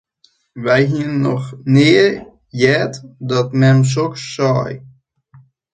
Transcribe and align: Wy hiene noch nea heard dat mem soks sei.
Wy 0.63 0.81
hiene 0.91 1.17
noch 1.25 1.45
nea 1.73 2.07
heard 2.59 2.93
dat 3.29 3.49
mem 3.59 3.79
soks 3.93 4.21
sei. 4.35 4.71